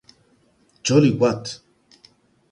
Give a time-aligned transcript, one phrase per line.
[0.81, 1.59] Jolly What!